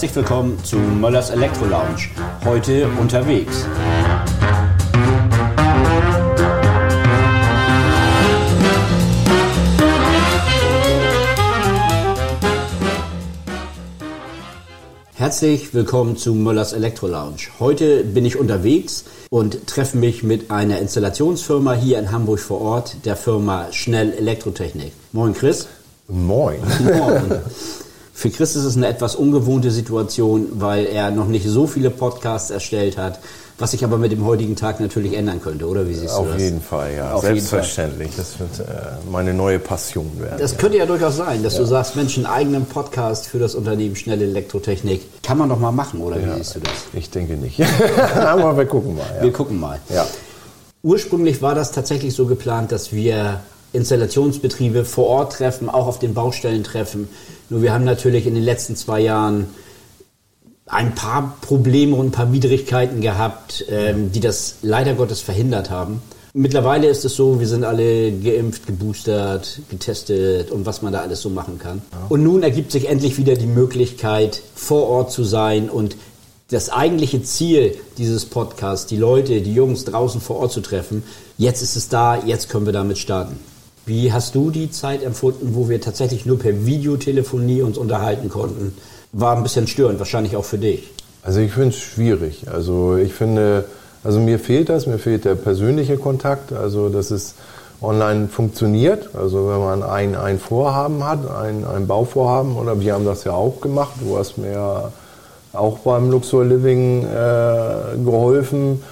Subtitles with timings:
[0.00, 2.08] Herzlich willkommen zu Möllers Elektro Lounge.
[2.42, 3.66] Heute unterwegs.
[15.16, 17.50] Herzlich willkommen zu Möllers Elektro Lounge.
[17.58, 23.04] Heute bin ich unterwegs und treffe mich mit einer Installationsfirma hier in Hamburg vor Ort,
[23.04, 24.92] der Firma Schnell Elektrotechnik.
[25.12, 25.68] Moin Chris.
[26.08, 26.60] Moin.
[26.82, 27.42] Moin.
[28.20, 32.50] Für Chris ist es eine etwas ungewohnte Situation, weil er noch nicht so viele Podcasts
[32.50, 33.18] erstellt hat,
[33.58, 36.32] was sich aber mit dem heutigen Tag natürlich ändern könnte, oder wie siehst Auf du
[36.34, 36.42] das?
[36.42, 37.14] jeden Fall, ja.
[37.14, 38.10] Auf Selbstverständlich.
[38.18, 38.72] Das wird äh,
[39.10, 40.36] meine neue Passion werden.
[40.38, 43.96] Das könnte ja durchaus sein, dass du sagst, Mensch, einen eigenen Podcast für das Unternehmen
[43.96, 46.36] Schnelle Elektrotechnik kann man doch mal machen, oder wie ja.
[46.36, 46.74] siehst du das?
[46.92, 47.58] Ich denke nicht.
[48.16, 49.06] aber wir gucken mal.
[49.16, 49.22] Ja.
[49.22, 49.80] Wir gucken mal.
[49.88, 50.06] Ja.
[50.82, 53.40] Ursprünglich war das tatsächlich so geplant, dass wir
[53.72, 57.08] Installationsbetriebe vor Ort treffen, auch auf den Baustellen treffen.
[57.48, 59.48] Nur wir haben natürlich in den letzten zwei Jahren
[60.66, 66.00] ein paar Probleme und ein paar Widrigkeiten gehabt, ähm, die das leider Gottes verhindert haben.
[66.32, 71.22] Mittlerweile ist es so, wir sind alle geimpft, geboostert, getestet und was man da alles
[71.22, 71.82] so machen kann.
[72.08, 75.96] Und nun ergibt sich endlich wieder die Möglichkeit, vor Ort zu sein und
[76.48, 81.02] das eigentliche Ziel dieses Podcasts, die Leute, die Jungs draußen vor Ort zu treffen,
[81.36, 83.38] jetzt ist es da, jetzt können wir damit starten.
[83.86, 88.76] Wie hast du die Zeit empfunden, wo wir tatsächlich nur per Videotelefonie uns unterhalten konnten?
[89.12, 90.90] War ein bisschen störend, wahrscheinlich auch für dich.
[91.22, 92.46] Also ich finde es schwierig.
[92.50, 93.64] Also ich finde,
[94.04, 97.34] also mir fehlt das, mir fehlt der persönliche Kontakt, also dass es
[97.82, 99.10] online funktioniert.
[99.14, 103.32] Also wenn man ein, ein Vorhaben hat, ein, ein Bauvorhaben, oder wir haben das ja
[103.32, 104.92] auch gemacht, du hast mir
[105.52, 108.82] auch beim Luxor Living äh, geholfen,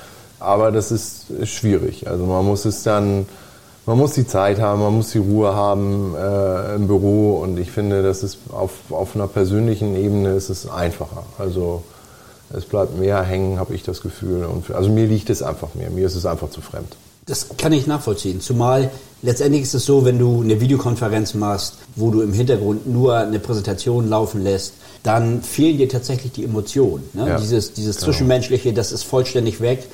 [0.40, 2.08] aber das ist schwierig.
[2.08, 3.26] Also man muss es dann
[3.88, 7.70] man muss die Zeit haben, man muss die Ruhe haben äh, im Büro und ich
[7.70, 11.24] finde, das ist auf, auf einer persönlichen Ebene ist es einfacher.
[11.38, 11.82] Also
[12.54, 14.44] es bleibt mehr hängen, habe ich das Gefühl.
[14.44, 16.96] Und, also mir liegt es einfach mehr, mir ist es einfach zu fremd.
[17.24, 18.42] Das kann ich nachvollziehen.
[18.42, 18.90] Zumal
[19.22, 23.38] letztendlich ist es so, wenn du eine Videokonferenz machst, wo du im Hintergrund nur eine
[23.38, 27.08] Präsentation laufen lässt, dann fehlen dir tatsächlich die Emotionen.
[27.14, 27.26] Ne?
[27.26, 28.04] Ja, dieses dieses genau.
[28.12, 29.88] Zwischenmenschliche, das ist vollständig weg.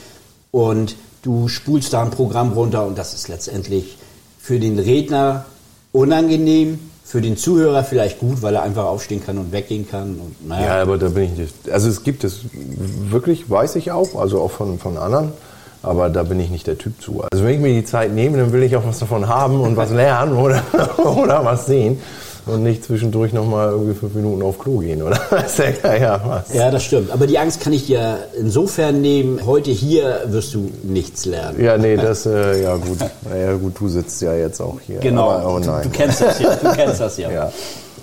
[0.50, 3.97] Und du spulst da ein Programm runter und das ist letztendlich
[4.39, 5.47] für den Redner
[5.91, 10.21] unangenehm, für den Zuhörer vielleicht gut, weil er einfach aufstehen kann und weggehen kann.
[10.21, 10.67] Und, naja.
[10.67, 11.71] Ja, aber da bin ich nicht.
[11.71, 15.33] Also es gibt es wirklich, weiß ich auch, also auch von, von anderen,
[15.83, 17.23] aber da bin ich nicht der Typ zu.
[17.33, 19.77] Also wenn ich mir die Zeit nehme, dann will ich auch was davon haben und
[19.77, 20.62] was lernen oder,
[20.99, 22.01] oder was sehen
[22.47, 25.19] und nicht zwischendurch nochmal irgendwie fünf Minuten auf Klo gehen, oder?
[26.00, 26.53] ja, was.
[26.53, 27.10] ja, das stimmt.
[27.10, 31.62] Aber die Angst kann ich dir insofern nehmen, heute hier wirst du nichts lernen.
[31.62, 32.99] Ja, nee, das, äh, ja gut.
[33.31, 34.99] Ja gut, du sitzt ja jetzt auch hier.
[34.99, 35.82] Genau, Aber, oh nein.
[35.82, 36.55] Du, du, kennst das ja.
[36.56, 37.31] Du kennst das ja.
[37.32, 37.53] ja.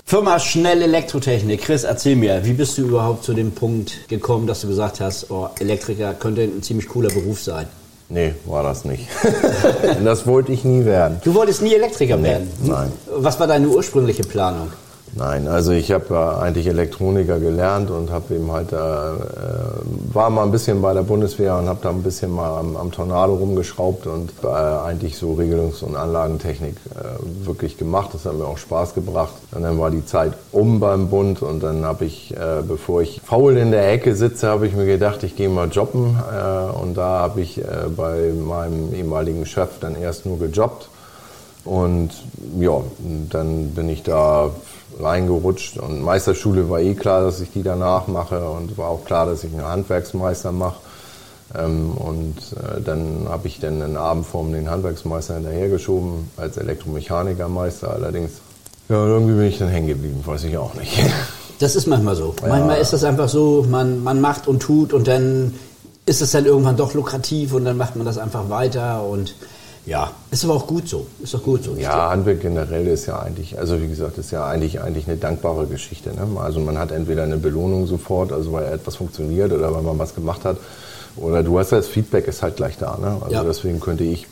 [0.04, 1.62] Firma Schnell Elektrotechnik.
[1.62, 5.30] Chris, erzähl mir, wie bist du überhaupt zu dem Punkt gekommen, dass du gesagt hast,
[5.30, 7.66] oh, Elektriker könnte ein ziemlich cooler Beruf sein?
[8.12, 9.08] Nee, war das nicht.
[10.04, 11.18] das wollte ich nie werden.
[11.24, 12.50] Du wolltest nie Elektriker nee, werden?
[12.62, 12.92] Nein.
[13.06, 14.70] Was war deine ursprüngliche Planung?
[15.14, 20.44] Nein, also ich habe äh, eigentlich Elektroniker gelernt und habe eben halt, äh, war mal
[20.44, 24.06] ein bisschen bei der Bundeswehr und habe da ein bisschen mal am, am Tornado rumgeschraubt
[24.06, 28.10] und äh, eigentlich so Regelungs- und Anlagentechnik äh, wirklich gemacht.
[28.14, 29.34] Das hat mir auch Spaß gebracht.
[29.54, 33.20] Und dann war die Zeit um beim Bund und dann habe ich, äh, bevor ich
[33.22, 36.18] faul in der Ecke sitze, habe ich mir gedacht, ich gehe mal jobben.
[36.32, 37.60] Äh, und da habe ich
[37.96, 40.88] bei meinem ehemaligen Chef dann erst nur gejobbt.
[41.64, 42.10] Und
[42.58, 42.80] ja,
[43.30, 44.50] dann bin ich da
[45.00, 45.78] reingerutscht.
[45.78, 49.44] Und Meisterschule war eh klar, dass ich die danach mache und war auch klar, dass
[49.44, 50.76] ich einen Handwerksmeister mache.
[51.54, 57.90] Ähm, und äh, dann habe ich dann in Abendform den Handwerksmeister hinterhergeschoben als Elektromechanikermeister.
[57.92, 58.32] Allerdings,
[58.88, 60.98] ja, irgendwie bin ich dann hängen geblieben, weiß ich auch nicht.
[61.58, 62.34] Das ist manchmal so.
[62.42, 62.48] Ja.
[62.48, 65.54] Manchmal ist das einfach so, man, man macht und tut und dann
[66.06, 69.36] ist es dann irgendwann doch lukrativ und dann macht man das einfach weiter und
[69.84, 71.06] ja, ist aber auch gut so.
[71.22, 71.74] Ist doch gut so.
[71.74, 75.66] Ja, Handwerk generell ist ja eigentlich, also wie gesagt, ist ja eigentlich, eigentlich eine dankbare
[75.66, 76.10] Geschichte.
[76.10, 76.40] Ne?
[76.40, 80.14] Also man hat entweder eine Belohnung sofort, also weil etwas funktioniert oder weil man was
[80.14, 80.58] gemacht hat,
[81.16, 82.96] oder du hast das Feedback ist halt gleich da.
[82.96, 83.18] Ne?
[83.20, 83.44] Also ja.
[83.44, 84.26] deswegen könnte ich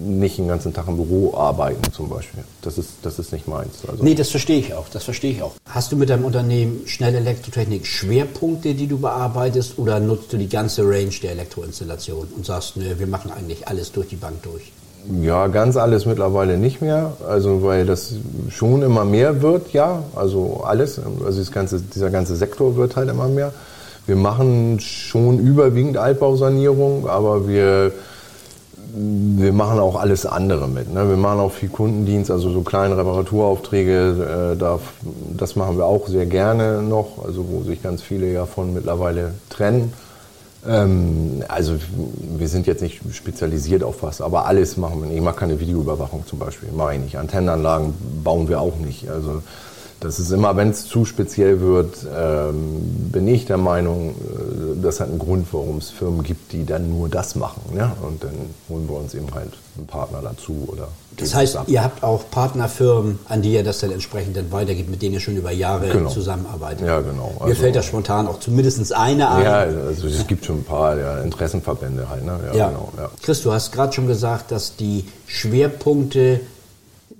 [0.00, 2.42] nicht den ganzen Tag im Büro arbeiten zum Beispiel.
[2.62, 3.80] Das ist, das ist nicht meins.
[3.86, 4.88] Also nee, das verstehe ich auch.
[4.88, 5.52] Das verstehe ich auch.
[5.66, 10.48] Hast du mit deinem Unternehmen Schnelle Elektrotechnik Schwerpunkte, die du bearbeitest oder nutzt du die
[10.48, 14.72] ganze Range der Elektroinstallation und sagst, ne, wir machen eigentlich alles durch die Bank durch?
[15.22, 17.12] Ja, ganz alles mittlerweile nicht mehr.
[17.28, 18.14] Also weil das
[18.50, 20.02] schon immer mehr wird, ja.
[20.14, 21.00] Also alles.
[21.24, 23.52] Also ganze, dieser ganze Sektor wird halt immer mehr.
[24.06, 27.92] Wir machen schon überwiegend Altbausanierung, aber wir
[28.94, 30.92] wir machen auch alles andere mit.
[30.92, 31.08] Ne?
[31.08, 34.80] Wir machen auch viel Kundendienst, also so kleine Reparaturaufträge, äh, da,
[35.36, 39.34] das machen wir auch sehr gerne noch, also wo sich ganz viele ja von mittlerweile
[39.50, 39.92] trennen.
[40.66, 41.76] Ähm, also
[42.36, 45.18] wir sind jetzt nicht spezialisiert auf was, aber alles machen wir nicht.
[45.18, 47.16] Ich mache keine Videoüberwachung zum Beispiel, mache ich nicht.
[47.16, 47.94] Antennenanlagen
[48.24, 49.08] bauen wir auch nicht.
[49.08, 49.42] Also
[50.00, 55.00] das ist immer, wenn es zu speziell wird, ähm, bin ich der Meinung, äh, das
[55.00, 57.62] hat einen Grund, warum es Firmen gibt, die dann nur das machen.
[57.74, 57.90] Ne?
[58.02, 58.34] Und dann
[58.68, 60.88] holen wir uns eben halt einen Partner dazu oder.
[61.16, 65.02] Das heißt, ihr habt auch Partnerfirmen, an die ihr das dann entsprechend dann weitergebt, mit
[65.02, 66.10] denen ihr schon über Jahre genau.
[66.10, 66.86] zusammenarbeitet.
[66.86, 67.32] Ja, genau.
[67.40, 69.42] Mir also, fällt da spontan auch zumindest eine an.
[69.42, 72.24] Ja, also es gibt schon ein paar ja, Interessenverbände halt.
[72.24, 72.38] Ne?
[72.52, 72.68] Ja, ja.
[72.68, 73.10] Genau, ja.
[73.20, 76.40] Chris, du hast gerade schon gesagt, dass die Schwerpunkte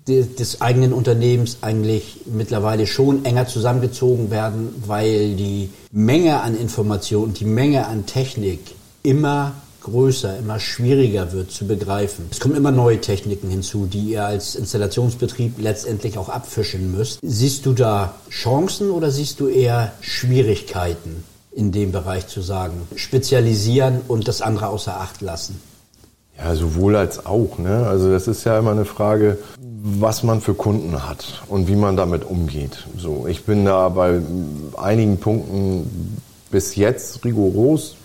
[0.09, 7.45] des eigenen Unternehmens eigentlich mittlerweile schon enger zusammengezogen werden, weil die Menge an Informationen, die
[7.45, 8.61] Menge an Technik
[9.03, 9.53] immer
[9.83, 12.27] größer, immer schwieriger wird zu begreifen.
[12.31, 17.21] Es kommen immer neue Techniken hinzu, die ihr als Installationsbetrieb letztendlich auch abfischen müsst.
[17.23, 22.89] Siehst du da Chancen oder siehst du eher Schwierigkeiten in dem Bereich zu sagen?
[22.97, 25.61] Spezialisieren und das andere außer Acht lassen?
[26.39, 27.59] Ja, sowohl als auch.
[27.59, 27.87] Ne?
[27.87, 29.39] Also das ist ja immer eine Frage,
[29.83, 32.87] was man für Kunden hat und wie man damit umgeht.
[32.97, 34.21] So, ich bin da bei
[34.77, 36.21] einigen Punkten
[36.51, 37.97] bis jetzt rigoros.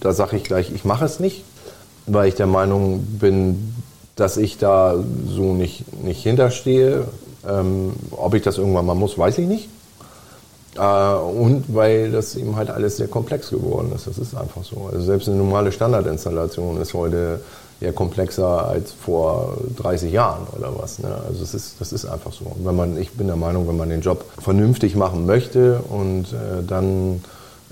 [0.00, 1.44] Da sage ich gleich, ich mache es nicht,
[2.06, 3.74] weil ich der Meinung bin,
[4.16, 4.96] dass ich da
[5.26, 7.06] so nicht, nicht hinterstehe.
[7.48, 9.68] Ähm, ob ich das irgendwann mal muss, weiß ich nicht.
[10.76, 14.06] Äh, und weil das eben halt alles sehr komplex geworden ist.
[14.06, 14.88] Das ist einfach so.
[14.92, 17.40] Also selbst eine normale Standardinstallation ist heute
[17.80, 20.98] eher komplexer als vor 30 Jahren oder was.
[21.00, 21.08] Ne?
[21.28, 22.56] Also es ist, das ist einfach so.
[22.62, 26.62] Wenn man, ich bin der Meinung, wenn man den Job vernünftig machen möchte und äh,
[26.66, 27.22] dann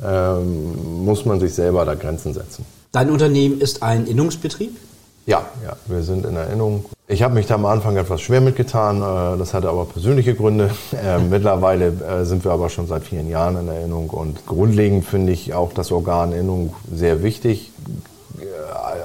[0.04, 2.64] ähm, muss man sich selber da Grenzen setzen.
[2.92, 4.76] Dein Unternehmen ist ein Innungsbetrieb?
[5.30, 6.86] Ja, ja, wir sind in der Innung.
[7.06, 10.70] Ich habe mich da am Anfang etwas schwer mitgetan, äh, das hatte aber persönliche Gründe.
[10.92, 15.04] Äh, mittlerweile äh, sind wir aber schon seit vielen Jahren in der Innung und grundlegend
[15.04, 17.70] finde ich auch das Organ Innung sehr wichtig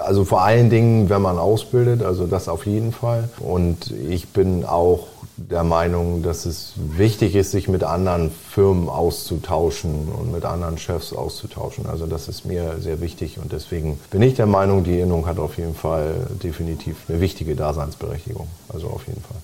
[0.03, 3.27] also vor allen Dingen, wenn man ausbildet, also das auf jeden Fall.
[3.39, 5.07] Und ich bin auch
[5.49, 11.13] der Meinung, dass es wichtig ist, sich mit anderen Firmen auszutauschen und mit anderen Chefs
[11.13, 11.85] auszutauschen.
[11.85, 15.37] Also das ist mir sehr wichtig und deswegen bin ich der Meinung, die Innung hat
[15.37, 18.47] auf jeden Fall definitiv eine wichtige Daseinsberechtigung.
[18.69, 19.37] Also auf jeden Fall.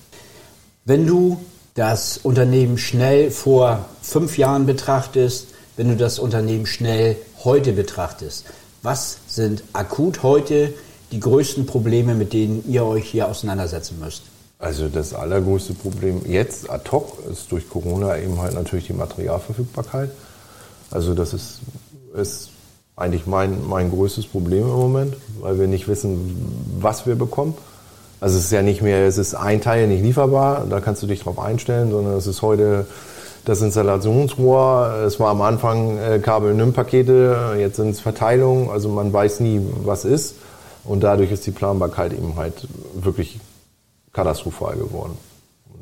[0.86, 1.40] Wenn du
[1.76, 8.46] das Unternehmen schnell vor fünf Jahren betrachtest, wenn du das Unternehmen schnell heute betrachtest,
[8.82, 10.74] was sind akut heute
[11.12, 14.31] die größten Probleme, mit denen ihr euch hier auseinandersetzen müsst?
[14.62, 20.12] Also das allergrößte Problem jetzt ad hoc ist durch Corona eben halt natürlich die Materialverfügbarkeit.
[20.92, 21.62] Also das ist,
[22.16, 22.50] ist
[22.96, 27.56] eigentlich mein, mein größtes Problem im Moment, weil wir nicht wissen, was wir bekommen.
[28.20, 31.08] Also es ist ja nicht mehr, es ist ein Teil nicht lieferbar, da kannst du
[31.08, 32.86] dich drauf einstellen, sondern es ist heute
[33.46, 35.06] das Installationsrohr.
[35.08, 40.06] Es war am Anfang äh, Kabel-NIM-Pakete, jetzt sind es Verteilungen, also man weiß nie, was
[40.06, 40.36] ist.
[40.84, 43.40] Und dadurch ist die Planbarkeit eben halt wirklich
[44.14, 45.18] katastrophal geworden.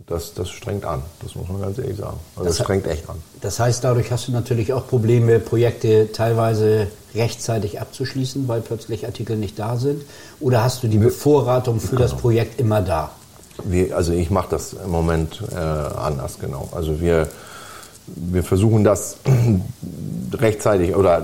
[0.08, 2.18] Das, das strengt an, das muss man ganz ehrlich sagen.
[2.36, 3.18] Also das, das strengt echt an.
[3.42, 9.36] Das heißt, dadurch hast du natürlich auch Probleme, Projekte teilweise rechtzeitig abzuschließen, weil plötzlich Artikel
[9.38, 10.04] nicht da sind?
[10.40, 12.02] Oder hast du die Bevorratung für genau.
[12.02, 13.12] das Projekt immer da?
[13.64, 16.70] Wir, also ich mache das im Moment äh, anders, genau.
[16.72, 17.28] Also wir
[18.16, 19.18] wir versuchen das
[20.34, 21.22] rechtzeitig oder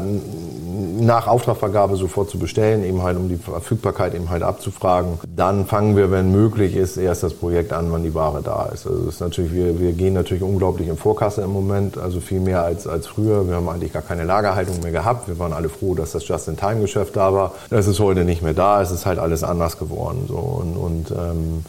[0.99, 5.19] nach Auftragvergabe sofort zu bestellen, eben halt um die Verfügbarkeit eben halt abzufragen.
[5.35, 8.87] Dann fangen wir, wenn möglich ist, erst das Projekt an, wann die Ware da ist.
[8.87, 12.63] Also ist natürlich, wir, wir gehen natürlich unglaublich in Vorkasse im Moment, also viel mehr
[12.63, 13.47] als, als früher.
[13.47, 15.27] Wir haben eigentlich gar keine Lagerhaltung mehr gehabt.
[15.27, 17.53] Wir waren alle froh, dass das Just-in-Time-Geschäft da war.
[17.69, 18.81] Das ist heute nicht mehr da.
[18.81, 20.25] Es ist halt alles anders geworden.
[20.27, 20.35] So.
[20.35, 21.65] Und, und ähm,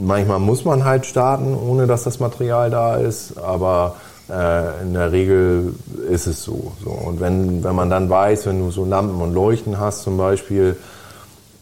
[0.00, 3.96] manchmal muss man halt starten, ohne dass das Material da ist, aber
[4.30, 5.74] äh, in der Regel
[6.10, 6.72] ist es so.
[6.82, 6.90] so.
[6.90, 10.76] Und wenn, wenn man dann weiß, wenn du so Lampen und Leuchten hast zum Beispiel,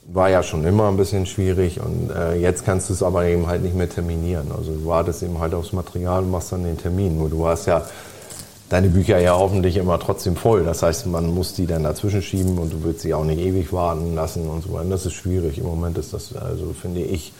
[0.06, 3.46] war ja schon immer ein bisschen schwierig und äh, jetzt kannst du es aber eben
[3.46, 4.50] halt nicht mehr terminieren.
[4.56, 7.18] Also du wartest eben halt aufs Material und machst dann den Termin.
[7.18, 7.82] Nur du hast ja
[8.68, 10.64] deine Bücher ja hoffentlich immer trotzdem voll.
[10.64, 13.72] Das heißt, man muss die dann dazwischen schieben und du willst sie auch nicht ewig
[13.72, 14.90] warten lassen und so weiter.
[14.90, 15.58] Das ist schwierig.
[15.58, 17.32] Im Moment ist das, also finde ich,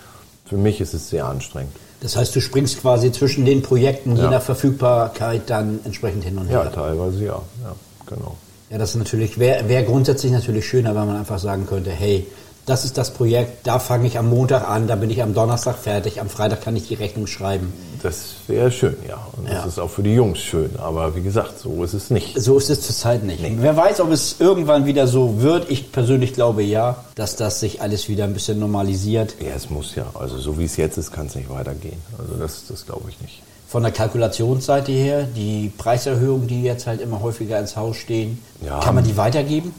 [0.47, 1.73] für mich ist es sehr anstrengend.
[2.05, 4.25] Das heißt, du springst quasi zwischen den Projekten ja.
[4.25, 6.65] je nach Verfügbarkeit dann entsprechend hin und her.
[6.65, 8.37] Ja, teilweise ja, ja genau.
[8.69, 12.27] Ja, das ist natürlich, wäre wär grundsätzlich natürlich schöner, wenn man einfach sagen könnte, hey,
[12.67, 15.77] das ist das Projekt, da fange ich am Montag an, da bin ich am Donnerstag
[15.77, 17.73] fertig, am Freitag kann ich die Rechnung schreiben.
[18.03, 18.17] Das
[18.47, 19.19] wäre schön, ja.
[19.37, 19.65] Und das Ja.
[19.67, 20.71] ist auch für die Jungs schön.
[20.79, 22.41] Aber wie gesagt, so ist es nicht.
[22.41, 23.43] So ist es zurzeit nicht.
[23.61, 25.71] Wer weiß, ob es irgendwann wieder so wird.
[25.71, 29.35] Ich persönlich glaube ja, dass das sich alles wieder ein bisschen normalisiert.
[29.41, 30.07] Ja, es muss ja.
[30.15, 31.97] Also so wie es jetzt ist, kann es nicht weitergehen.
[32.19, 33.43] Also das, das glaube ich nicht.
[33.69, 38.81] Von der Kalkulationsseite her, die Preiserhöhungen, die jetzt halt immer häufiger ins Haus stehen, Ja.
[38.81, 39.75] kann man die weitergeben?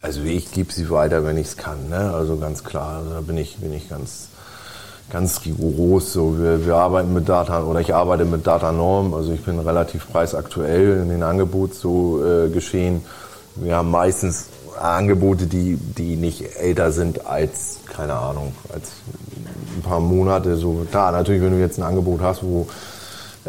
[0.00, 1.88] Also ich gebe sie weiter, wenn ich es kann.
[1.88, 2.12] Ne?
[2.14, 4.28] Also ganz klar, also da bin ich, bin ich ganz,
[5.10, 6.12] ganz rigoros.
[6.12, 9.12] So, wir, wir arbeiten mit Data oder ich arbeite mit Data Norm.
[9.12, 13.04] Also ich bin relativ preisaktuell in den Angeboten so äh, geschehen.
[13.56, 14.46] Wir haben meistens
[14.80, 18.92] Angebote, die, die nicht älter sind als, keine Ahnung, als
[19.76, 20.56] ein paar Monate.
[20.56, 22.68] So, klar, natürlich, wenn du jetzt ein Angebot hast, wo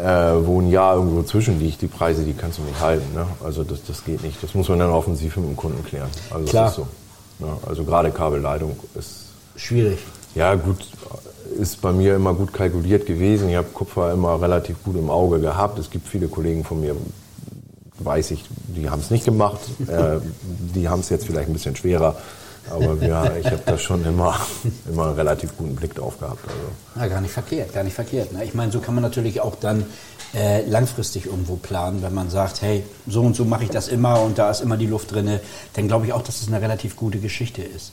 [0.00, 3.14] äh, wo ein Jahr irgendwo zwischen liegt, die Preise, die kannst du nicht halten.
[3.14, 3.26] Ne?
[3.44, 4.42] Also das, das geht nicht.
[4.42, 6.08] Das muss man dann offensiv mit dem Kunden klären.
[6.30, 6.64] Also Klar.
[6.64, 7.46] das ist so.
[7.46, 9.26] Ja, also gerade Kabelleitung ist,
[9.56, 9.98] Schwierig.
[10.34, 10.86] ja gut,
[11.58, 13.48] ist bei mir immer gut kalkuliert gewesen.
[13.48, 15.78] Ich habe Kupfer immer relativ gut im Auge gehabt.
[15.78, 16.94] Es gibt viele Kollegen von mir,
[17.98, 18.44] weiß ich,
[18.76, 19.60] die haben es nicht gemacht.
[19.86, 20.18] äh,
[20.74, 22.16] die haben es jetzt vielleicht ein bisschen schwerer.
[22.68, 24.38] Aber wir, ich habe da schon immer,
[24.90, 26.44] immer einen relativ guten Blick drauf gehabt.
[26.44, 27.00] Also.
[27.00, 28.32] Ja, gar nicht verkehrt, gar nicht verkehrt.
[28.32, 28.44] Ne?
[28.44, 29.86] Ich meine, so kann man natürlich auch dann
[30.34, 34.20] äh, langfristig irgendwo planen, wenn man sagt, hey, so und so mache ich das immer
[34.20, 35.40] und da ist immer die Luft drinne,
[35.74, 37.92] dann glaube ich auch, dass es eine relativ gute Geschichte ist.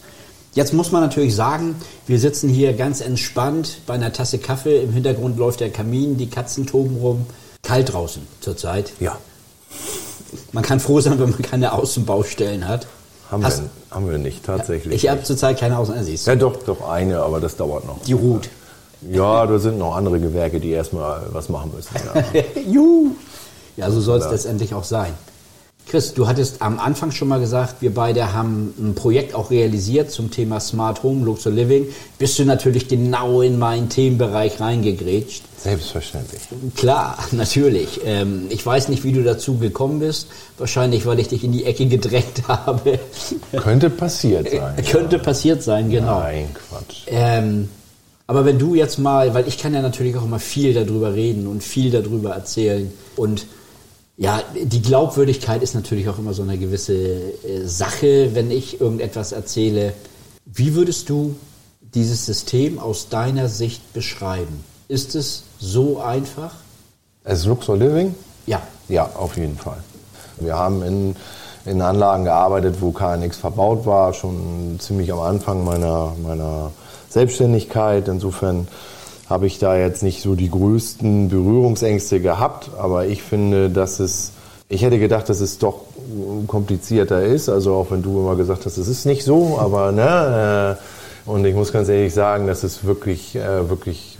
[0.53, 1.75] Jetzt muss man natürlich sagen,
[2.07, 6.29] wir sitzen hier ganz entspannt bei einer Tasse Kaffee, im Hintergrund läuft der Kamin, die
[6.29, 7.25] Katzen toben rum,
[7.61, 8.91] kalt draußen zurzeit.
[8.99, 9.17] Ja,
[10.51, 12.87] Man kann froh sein, wenn man keine Außenbaustellen hat.
[13.31, 15.03] Haben, Hast- wir, haben wir nicht, tatsächlich.
[15.03, 16.31] Ich habe zurzeit keine siehst du.
[16.31, 18.01] Ja, doch, doch eine, aber das dauert noch.
[18.03, 18.49] Die ruht.
[19.09, 21.89] Ja, da sind noch andere Gewerke, die erstmal was machen müssen.
[22.33, 22.41] Ja.
[22.67, 23.11] Juhu.
[23.75, 24.31] Ja, so soll es Ja.
[24.31, 25.13] letztendlich auch sein.
[25.89, 30.11] Chris, du hattest am Anfang schon mal gesagt, wir beide haben ein Projekt auch realisiert
[30.11, 31.87] zum Thema Smart Home, Luxury Living.
[32.19, 35.43] Bist du natürlich genau in meinen Themenbereich reingegrätscht.
[35.57, 36.41] Selbstverständlich.
[36.75, 38.01] Klar, natürlich.
[38.05, 40.27] Ähm, ich weiß nicht, wie du dazu gekommen bist.
[40.57, 42.99] Wahrscheinlich, weil ich dich in die Ecke gedrängt habe.
[43.55, 44.75] Könnte passiert sein.
[44.91, 46.19] Könnte passiert sein, genau.
[46.19, 47.03] Nein, Quatsch.
[47.07, 47.69] Ähm,
[48.27, 51.47] aber wenn du jetzt mal, weil ich kann ja natürlich auch immer viel darüber reden
[51.47, 53.45] und viel darüber erzählen und
[54.17, 59.31] ja, die Glaubwürdigkeit ist natürlich auch immer so eine gewisse äh, Sache, wenn ich irgendetwas
[59.31, 59.93] erzähle.
[60.45, 61.35] Wie würdest du
[61.81, 64.63] dieses System aus deiner Sicht beschreiben?
[64.87, 66.55] Ist es so einfach?
[67.23, 68.15] Es ist Luxor Living?
[68.47, 68.61] Ja.
[68.89, 69.83] Ja, auf jeden Fall.
[70.39, 71.15] Wir haben in,
[71.65, 76.71] in Anlagen gearbeitet, wo KNX verbaut war, schon ziemlich am Anfang meiner, meiner
[77.09, 78.07] Selbstständigkeit.
[78.07, 78.67] Insofern
[79.29, 84.31] habe ich da jetzt nicht so die größten Berührungsängste gehabt, aber ich finde, dass es,
[84.69, 85.81] ich hätte gedacht, dass es doch
[86.47, 90.77] komplizierter ist, also auch wenn du immer gesagt hast, es ist nicht so, aber ne,
[90.77, 90.83] äh,
[91.27, 94.17] und ich muss ganz ehrlich sagen, das ist wirklich, äh, wirklich,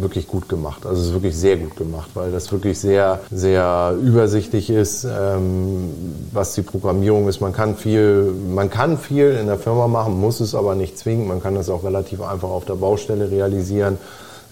[0.00, 0.86] wirklich gut gemacht.
[0.86, 5.90] Also es ist wirklich sehr gut gemacht, weil das wirklich sehr, sehr übersichtlich ist, ähm,
[6.32, 7.42] was die Programmierung ist.
[7.42, 11.28] Man kann viel, man kann viel in der Firma machen, muss es aber nicht zwingen.
[11.28, 13.98] Man kann das auch relativ einfach auf der Baustelle realisieren.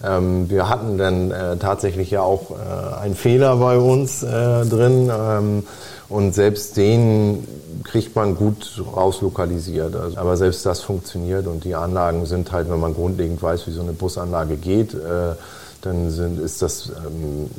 [0.03, 4.27] Ähm, wir hatten dann äh, tatsächlich ja auch äh, einen Fehler bei uns äh,
[4.65, 5.09] drin.
[5.11, 5.63] Ähm,
[6.13, 7.47] und selbst den
[7.83, 9.95] kriegt man gut rauslokalisiert.
[9.95, 13.71] Also, aber selbst das funktioniert und die Anlagen sind halt, wenn man grundlegend weiß, wie
[13.71, 15.33] so eine Busanlage geht, äh,
[15.81, 17.49] dann sind, ist das ähm,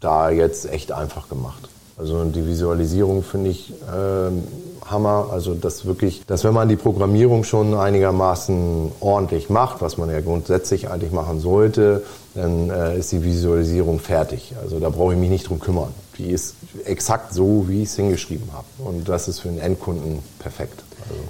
[0.00, 1.68] da jetzt echt einfach gemacht.
[1.96, 4.42] Also die Visualisierung finde ich ähm,
[4.90, 5.28] Hammer.
[5.32, 10.20] Also dass wirklich, dass wenn man die Programmierung schon einigermaßen ordentlich macht, was man ja
[10.20, 12.02] grundsätzlich eigentlich machen sollte,
[12.34, 14.54] dann äh, ist die Visualisierung fertig.
[14.62, 15.94] Also da brauche ich mich nicht drum kümmern.
[16.18, 18.66] Die ist exakt so, wie ich es hingeschrieben habe.
[18.78, 20.82] Und das ist für den Endkunden perfekt.
[21.08, 21.20] Also,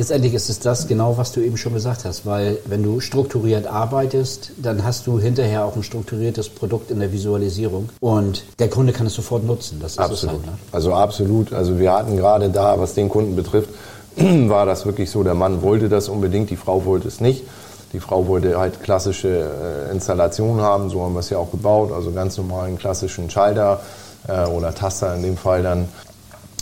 [0.00, 3.66] Letztendlich ist es das genau, was du eben schon gesagt hast, weil wenn du strukturiert
[3.66, 8.94] arbeitest, dann hast du hinterher auch ein strukturiertes Produkt in der Visualisierung und der Kunde
[8.94, 9.78] kann es sofort nutzen.
[9.78, 10.36] Das ist Absolut.
[10.36, 10.46] halt.
[10.46, 10.52] Ne?
[10.72, 11.52] Also absolut.
[11.52, 13.68] Also wir hatten gerade da, was den Kunden betrifft,
[14.16, 17.44] war das wirklich so, der Mann wollte das unbedingt, die Frau wollte es nicht.
[17.92, 21.92] Die Frau wollte halt klassische äh, Installationen haben, so haben wir es ja auch gebaut,
[21.92, 23.82] also ganz normalen klassischen Schalter
[24.28, 25.88] äh, oder Taster in dem Fall dann.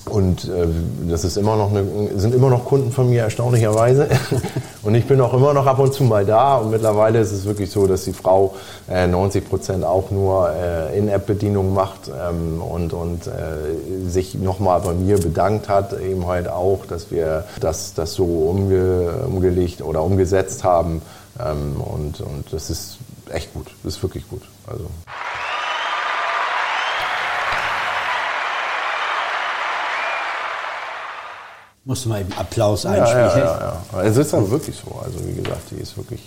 [0.09, 0.67] Und äh,
[1.09, 1.85] das ist immer noch eine,
[2.17, 4.09] sind immer noch Kunden von mir, erstaunlicherweise.
[4.83, 6.57] und ich bin auch immer noch ab und zu mal da.
[6.57, 8.55] Und mittlerweile ist es wirklich so, dass die Frau
[8.89, 14.93] äh, 90 Prozent auch nur äh, In-App-Bedienung macht ähm, und, und äh, sich nochmal bei
[14.93, 20.65] mir bedankt hat, eben halt auch, dass wir das, das so umge, umgelegt oder umgesetzt
[20.65, 21.03] haben.
[21.39, 22.99] Ähm, und, und das ist
[23.33, 23.67] echt gut.
[23.83, 24.43] Das ist wirklich gut.
[24.67, 24.85] Also.
[31.89, 33.29] Musst du mal eben Applaus einspielen.
[33.29, 34.03] ja, ja, ja.
[34.03, 34.95] Es ist aber wirklich so.
[35.03, 36.21] Also wie gesagt, die ist wirklich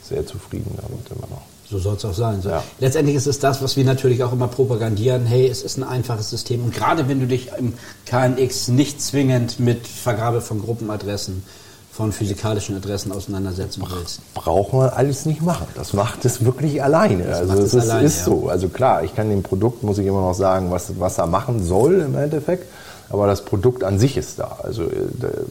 [0.00, 1.42] sehr zufrieden damit immer noch.
[1.68, 2.40] So soll es auch sein.
[2.40, 2.50] So.
[2.50, 2.62] Ja.
[2.78, 5.26] Letztendlich ist es das, was wir natürlich auch immer propagandieren.
[5.26, 6.62] Hey, es ist ein einfaches System.
[6.62, 7.74] Und gerade wenn du dich im
[8.06, 11.42] KNX nicht zwingend mit Vergabe von Gruppenadressen,
[11.90, 14.20] von physikalischen Adressen auseinandersetzen willst.
[14.34, 15.66] braucht man alles nicht machen.
[15.74, 17.26] Das macht es wirklich alleine.
[17.26, 18.24] also macht es es ist, alleine, ist ja.
[18.24, 18.48] so.
[18.48, 21.64] Also klar, ich kann dem Produkt, muss ich immer noch sagen, was, was er machen
[21.64, 22.66] soll im Endeffekt.
[23.12, 24.56] Aber das Produkt an sich ist da.
[24.62, 24.86] Also äh,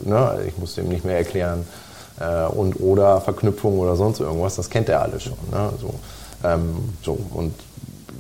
[0.03, 1.65] ne, ich muss dem nicht mehr erklären
[2.19, 4.55] äh, und oder Verknüpfung oder sonst irgendwas.
[4.55, 5.33] Das kennt er alles schon.
[5.51, 5.69] Ne?
[5.79, 5.93] So,
[6.43, 7.53] ähm, so und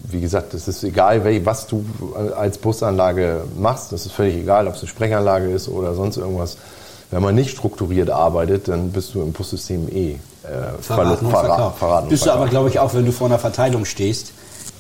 [0.03, 1.85] wie gesagt, es ist egal, was du
[2.37, 3.91] als Busanlage machst.
[3.93, 6.57] Das ist völlig egal, ob es eine Sprechanlage ist oder sonst irgendwas.
[7.11, 10.17] Wenn man nicht strukturiert arbeitet, dann bist du im Bussystem eh äh,
[10.81, 11.79] Verraten und verra- verkauft.
[11.79, 14.31] verraten und Bist du aber, glaube ich, auch, wenn du vor einer Verteilung stehst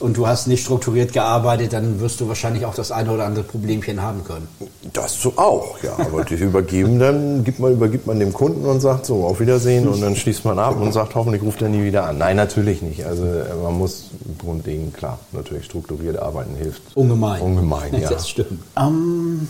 [0.01, 3.43] und du hast nicht strukturiert gearbeitet, dann wirst du wahrscheinlich auch das eine oder andere
[3.43, 4.47] Problemchen haben können.
[4.93, 5.93] Das so auch, ja.
[5.97, 9.87] Aber die übergeben dann, gibt man, übergibt man dem Kunden und sagt so, auf Wiedersehen
[9.87, 12.17] und dann schließt man ab und sagt, hoffentlich ruft er nie wieder an.
[12.17, 13.05] Nein, natürlich nicht.
[13.05, 14.05] Also äh, man muss
[14.37, 16.81] grundlegend, klar, natürlich strukturiert arbeiten hilft.
[16.95, 17.41] Ungemein.
[17.41, 18.09] Ungemein, ja.
[18.09, 18.61] Das stimmt.
[18.77, 19.47] Ähm,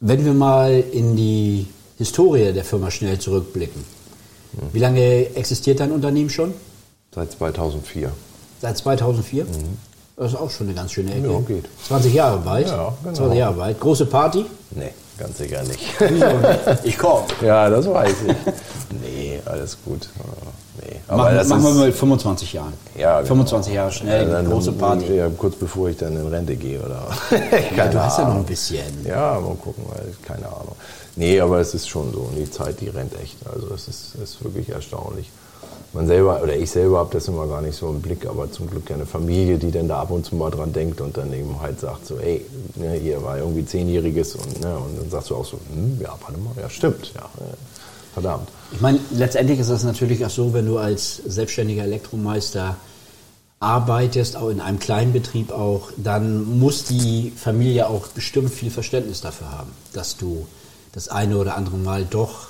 [0.00, 1.66] wenn wir mal in die
[1.98, 3.82] Historie der Firma schnell zurückblicken.
[4.72, 6.54] Wie lange existiert dein Unternehmen schon?
[7.14, 8.10] Seit 2004.
[8.60, 9.46] Seit 2004?
[10.16, 11.26] Das ist auch schon eine ganz schöne Ecke.
[11.28, 11.32] Mhm.
[11.32, 11.64] Ja, geht.
[11.88, 12.68] 20 Jahre weit.
[12.68, 13.14] Ja, genau.
[13.16, 13.80] 20 Jahre weit.
[13.80, 14.46] Große Party?
[14.70, 15.80] Nee, ganz sicher nicht.
[16.84, 17.24] Ich komme.
[17.42, 18.36] ja, das weiß ich.
[19.02, 20.04] Nee, alles gut.
[20.04, 20.46] Äh,
[20.78, 20.96] Nee.
[21.08, 22.72] Aber Machen, das machen wir mal mit 25 Jahren.
[22.98, 23.28] Ja, genau.
[23.28, 25.14] 25 Jahre schnell, Ja, dann- große Party.
[25.14, 27.02] Ja, kurz bevor ich dann in Rente gehe oder.
[27.74, 28.84] Ja, du hast ja noch ein bisschen.
[29.06, 30.76] Ja, mal gucken, weil keine Ahnung.
[31.16, 32.28] Nee, aber es ist schon so.
[32.36, 33.36] Die Zeit, die rennt echt.
[33.50, 35.30] Also es ist, ist wirklich erstaunlich.
[35.92, 38.68] Man selber, oder ich selber habe das immer gar nicht so im Blick, aber zum
[38.68, 41.60] Glück eine Familie, die dann da ab und zu mal dran denkt und dann eben
[41.60, 45.36] halt sagt so, ey, ne, hier war irgendwie Zehnjähriges und, ne, und dann sagst du
[45.36, 47.28] auch so, hm, ja, warte mal, ja, stimmt, ja,
[48.12, 48.48] verdammt.
[48.72, 52.76] Ich meine, letztendlich ist das natürlich auch so, wenn du als selbstständiger Elektromeister
[53.60, 59.22] arbeitest, auch in einem kleinen Betrieb auch, dann muss die Familie auch bestimmt viel Verständnis
[59.22, 60.46] dafür haben, dass du
[60.92, 62.48] das eine oder andere Mal doch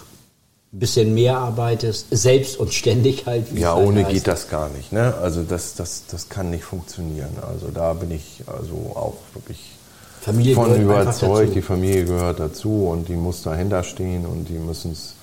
[0.72, 3.54] bisschen mehr arbeitest, selbst und ständig halt.
[3.54, 4.12] wie Ja, halt ohne heißt.
[4.14, 4.92] geht das gar nicht.
[4.92, 5.14] Ne?
[5.22, 7.30] Also das, das, das kann nicht funktionieren.
[7.46, 9.72] Also da bin ich also auch wirklich
[10.20, 11.54] Familie von überzeugt.
[11.54, 15.14] Die Familie gehört dazu und die muss dahinter stehen und die müssen es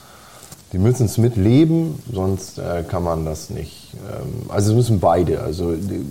[0.72, 3.92] die müssen es mitleben, sonst äh, kann man das nicht.
[3.94, 5.42] Ähm, also es müssen beide.
[5.42, 6.04] Also die-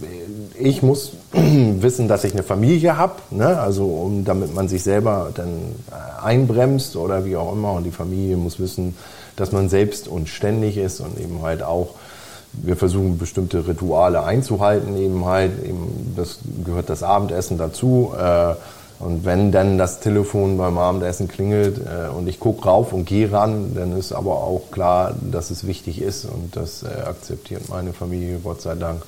[0.56, 3.58] ich muss wissen, dass ich eine Familie habe, ne?
[3.58, 5.48] also um, damit man sich selber dann
[5.90, 7.72] äh, einbremst oder wie auch immer.
[7.72, 8.94] Und die Familie muss wissen,
[9.36, 11.94] dass man selbst und ständig ist und eben halt auch
[12.52, 18.12] wir versuchen bestimmte Rituale einzuhalten, eben halt, eben, das gehört das Abendessen dazu.
[18.18, 18.54] Äh,
[18.98, 23.32] und wenn dann das Telefon beim Abendessen klingelt äh, und ich gucke rauf und gehe
[23.32, 27.92] ran, dann ist aber auch klar, dass es wichtig ist und das äh, akzeptiert meine
[27.92, 29.02] Familie, Gott sei Dank.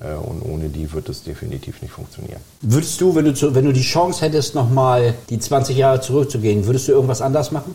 [0.00, 2.40] Äh, und ohne die wird es definitiv nicht funktionieren.
[2.60, 6.86] Würdest du, wenn du, wenn du die Chance hättest, nochmal die 20 Jahre zurückzugehen, würdest
[6.86, 7.74] du irgendwas anders machen?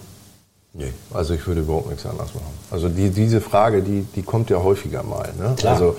[0.73, 2.53] Nee, also ich würde überhaupt nichts anders machen.
[2.69, 5.29] Also die, diese Frage, die, die kommt ja häufiger mal.
[5.37, 5.55] Ne?
[5.57, 5.73] Klar.
[5.73, 5.95] Also,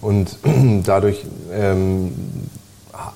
[0.00, 0.38] und
[0.84, 2.14] dadurch ähm,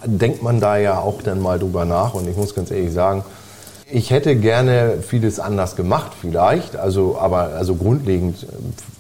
[0.05, 2.15] denkt man da ja auch dann mal drüber nach.
[2.15, 3.25] Und ich muss ganz ehrlich sagen,
[3.91, 8.47] ich hätte gerne vieles anders gemacht vielleicht, also aber also grundlegend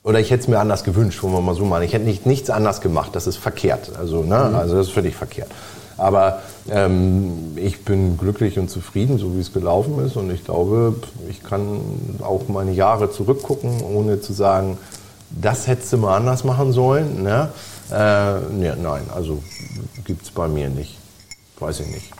[0.02, 1.82] oder ich hätte es mir anders gewünscht, wollen wir mal so machen.
[1.82, 5.14] Ich hätte nicht, nichts anders gemacht, das ist verkehrt, also ne, also das ist völlig
[5.14, 5.50] verkehrt.
[5.98, 10.94] Aber ähm, ich bin glücklich und zufrieden, so wie es gelaufen ist und ich glaube,
[11.28, 11.80] ich kann
[12.20, 14.78] auch meine Jahre zurückgucken, ohne zu sagen,
[15.30, 17.22] das hättest du mal anders machen sollen.
[17.24, 17.50] Ne?
[17.90, 19.42] Äh, ja, nein, also
[20.04, 20.96] gibt's bei mir nicht,
[21.58, 22.10] weiß ich nicht,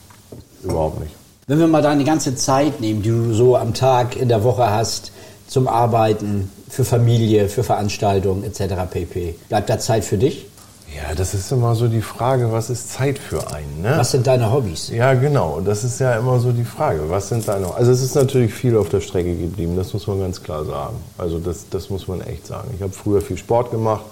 [0.65, 1.15] überhaupt nicht.
[1.47, 4.71] Wenn wir mal deine ganze Zeit nehmen, die du so am Tag, in der Woche
[4.71, 5.13] hast,
[5.47, 8.75] zum Arbeiten, für Familie, für Veranstaltungen etc.
[8.91, 9.35] pp.
[9.49, 10.47] Bleibt da Zeit für dich?
[10.97, 13.83] Ja, das ist immer so die Frage, was ist Zeit für einen?
[13.83, 13.95] Ne?
[13.97, 14.89] Was sind deine Hobbys?
[14.89, 15.61] Ja, genau.
[15.61, 17.03] Das ist ja immer so die Frage.
[17.09, 17.75] Was sind deine?
[17.75, 19.77] Also es ist natürlich viel auf der Strecke geblieben.
[19.77, 20.97] Das muss man ganz klar sagen.
[21.19, 22.71] Also das, das muss man echt sagen.
[22.75, 24.05] Ich habe früher viel Sport gemacht.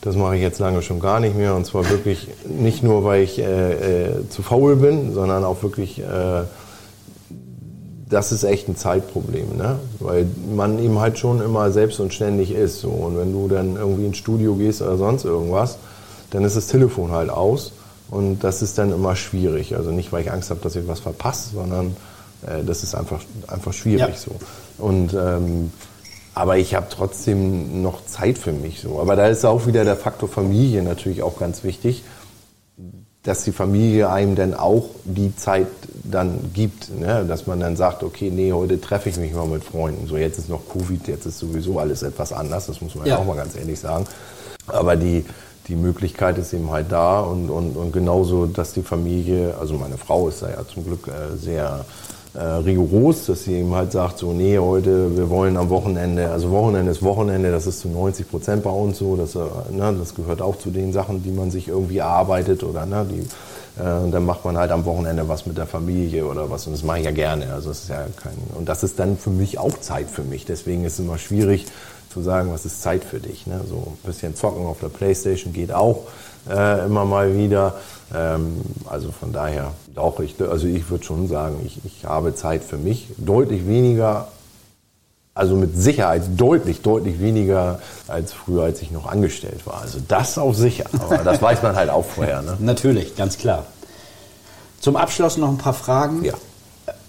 [0.00, 1.56] Das mache ich jetzt lange schon gar nicht mehr.
[1.56, 5.98] Und zwar wirklich nicht nur, weil ich äh, äh, zu faul bin, sondern auch wirklich.
[5.98, 6.44] Äh,
[8.08, 9.80] das ist echt ein Zeitproblem, ne?
[9.98, 12.80] weil man eben halt schon immer selbst und ständig ist.
[12.80, 12.88] So.
[12.88, 15.78] Und wenn du dann irgendwie ins Studio gehst oder sonst irgendwas,
[16.30, 17.72] dann ist das Telefon halt aus
[18.10, 19.76] und das ist dann immer schwierig.
[19.76, 21.96] Also nicht, weil ich Angst habe, dass ich was verpasse, sondern
[22.46, 24.14] äh, das ist einfach, einfach schwierig Ja.
[24.16, 24.32] so.
[24.78, 25.72] Und, ähm,
[26.34, 29.00] aber ich habe trotzdem noch Zeit für mich so.
[29.00, 32.04] Aber da ist auch wieder der Faktor Familie natürlich auch ganz wichtig
[33.26, 35.66] dass die Familie einem dann auch die Zeit
[36.04, 37.24] dann gibt, ne?
[37.26, 40.06] dass man dann sagt, okay, nee, heute treffe ich mich mal mit Freunden.
[40.06, 43.14] So, jetzt ist noch Covid, jetzt ist sowieso alles etwas anders, das muss man ja,
[43.14, 43.18] Ja.
[43.18, 44.06] auch mal ganz ehrlich sagen.
[44.68, 45.24] Aber die,
[45.68, 49.98] die Möglichkeit ist eben halt da und, und, und genauso, dass die Familie, also meine
[49.98, 51.84] Frau ist da ja zum Glück äh, sehr
[52.34, 56.50] äh, rigoros, dass sie eben halt sagt, so, nee, heute, wir wollen am Wochenende, also
[56.50, 59.40] Wochenende ist Wochenende, das ist zu 90 Prozent bei uns so, das, äh,
[59.72, 63.26] ne, das gehört auch zu den Sachen, die man sich irgendwie erarbeitet oder ne, die,
[63.76, 66.66] äh, dann macht man halt am Wochenende was mit der Familie oder was.
[66.66, 69.16] Und das mache ich ja gerne, also das ist ja kein, und das ist dann
[69.16, 71.66] für mich auch Zeit für mich, deswegen ist es immer schwierig
[72.10, 73.60] zu sagen, was ist Zeit für dich, ne?
[73.68, 76.04] so ein bisschen zocken auf der Playstation geht auch
[76.48, 77.74] äh, immer mal wieder,
[78.14, 82.64] ähm, also von daher, auch ich, also ich würde schon sagen, ich, ich habe Zeit
[82.64, 84.28] für mich, deutlich weniger,
[85.36, 89.82] also mit Sicherheit deutlich, deutlich weniger als früher, als ich noch angestellt war.
[89.82, 92.40] Also das auf sicher, aber das weiß man halt auch vorher.
[92.40, 92.56] Ne?
[92.60, 93.66] Natürlich, ganz klar.
[94.80, 96.24] Zum Abschluss noch ein paar Fragen.
[96.24, 96.32] Ja.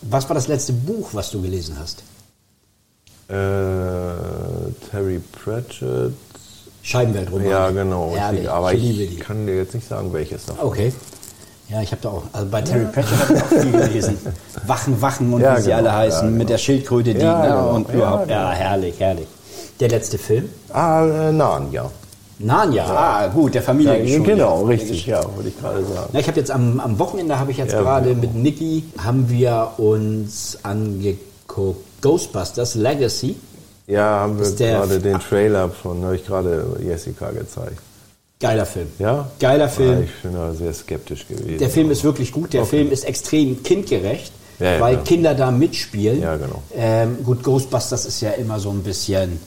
[0.01, 2.03] Was war das letzte Buch, was du gelesen hast?
[3.29, 3.33] Äh,
[4.91, 6.13] Terry Pratchett,
[6.83, 7.47] Scheibenweltroman.
[7.47, 10.67] ja genau, richtig, aber ich liebe ich kann dir jetzt nicht sagen, welches davon.
[10.67, 10.93] Okay.
[11.69, 14.17] Ja, ich habe da auch, also bei Terry Pratchett habe ich auch viel gelesen.
[14.65, 16.47] Wachen, Wachen und Ja, wie sie genau, alle heißen, ja, mit genau.
[16.49, 18.55] der Schildkröte, die, Ja, ne, genau, und überhaupt, ja, genau.
[18.57, 19.27] herrlich, herrlich.
[19.79, 20.49] Der letzte Film?
[20.71, 21.91] Ah, äh, Narnia.
[22.39, 26.09] Narnia, ah, gut, der Familie Ja, genau, richtig, ja, wollte ich gerade sagen.
[26.13, 28.21] Na, ich habe jetzt am, am Wochenende habe ich jetzt Ja, gerade genau.
[28.21, 33.35] mit Niki haben wir uns angeguckt Ghostbusters Legacy.
[33.87, 37.79] Ja, haben wir gerade den Trailer von, habe ich gerade Jessica gezeigt.
[38.39, 38.87] Geiler Film.
[38.99, 39.29] Ja?
[39.39, 39.93] Geiler Film.
[39.99, 41.57] Ja, ich bin da sehr skeptisch gewesen.
[41.57, 42.53] Der Film ist wirklich gut.
[42.53, 45.05] Der Film ist extrem kindgerecht, Ja, ja, weil klar.
[45.05, 46.21] Kinder da mitspielen.
[46.21, 46.61] Ja, genau.
[46.75, 49.39] Ähm, gut, Ghostbusters ist ja immer so ein bisschen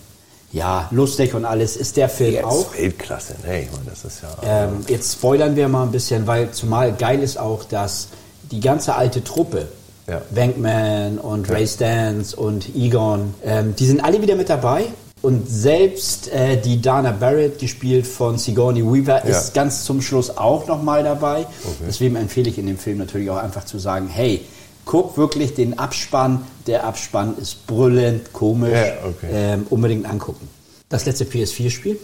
[0.53, 1.77] ja lustig und alles.
[1.77, 2.75] Ist der Film Jetzt auch?
[2.77, 3.63] Weltklasse, ne?
[3.63, 4.65] Ich meine, das ist ja.
[4.65, 8.09] Ähm, jetzt spoilern wir mal ein bisschen, weil zumal geil ist auch, dass
[8.51, 9.69] die ganze alte Truppe,
[10.09, 10.21] Ja.
[10.31, 14.87] Wankman und Ray Stans und Egon, ähm, die sind alle wieder mit dabei.
[15.23, 19.39] Und selbst äh, die Dana Barrett, gespielt von Sigourney Weaver, Ja.
[19.39, 21.47] ist ganz zum Schluss auch nochmal dabei.
[21.87, 24.41] Deswegen empfehle ich in dem Film natürlich auch einfach zu sagen, hey,
[24.87, 26.47] guck wirklich den Abspann.
[26.67, 28.73] Der Abspann ist brüllend, komisch.
[28.73, 29.29] Ja, okay.
[29.33, 30.49] ähm, unbedingt angucken.
[30.89, 31.99] Das letzte PS4-Spiel?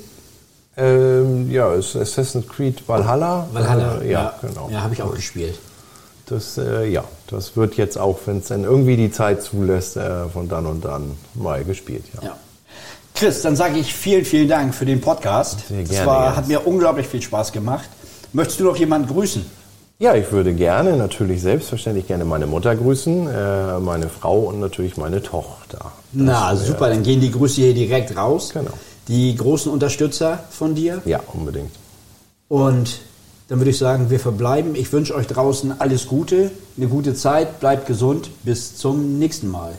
[0.76, 3.48] Ähm, ja, ist Assassin's Creed Valhalla.
[3.52, 4.68] Valhalla, Äh, ja, genau.
[4.70, 5.58] Ja, habe ich auch gespielt.
[6.26, 10.28] Das, äh, ja, das wird jetzt auch, wenn es dann irgendwie die Zeit zulässt, äh,
[10.28, 12.04] von dann und dann mal gespielt.
[12.16, 12.28] Ja.
[12.28, 12.36] Ja.
[13.16, 15.66] Chris, dann sage ich vielen, vielen Dank für den Podcast.
[15.68, 16.36] Sehr das gerne, war, Jens.
[16.36, 17.88] hat mir unglaublich viel Spaß gemacht.
[18.32, 19.44] Möchtest du noch jemanden grüßen?
[19.98, 24.98] Ja, ich würde gerne, natürlich selbstverständlich gerne meine Mutter grüßen, äh, meine Frau und natürlich
[24.98, 25.92] meine Tochter.
[26.12, 28.50] Na, Das wär- super, dann gehen die Grüße hier direkt raus.
[28.52, 28.70] Genau.
[29.08, 31.00] Die großen Unterstützer von dir.
[31.06, 31.70] Ja, unbedingt.
[32.48, 33.00] Und
[33.48, 34.74] dann würde ich sagen, wir verbleiben.
[34.74, 38.28] Ich wünsche euch draußen alles Gute, eine gute Zeit, bleibt gesund.
[38.42, 39.72] Bis zum nächsten Mal.